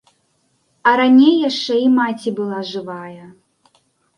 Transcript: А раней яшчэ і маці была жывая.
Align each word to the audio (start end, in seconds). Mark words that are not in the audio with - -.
А 0.91 0.93
раней 1.01 1.35
яшчэ 1.49 1.77
і 1.85 1.91
маці 1.99 2.29
была 2.41 2.59
жывая. 2.73 3.25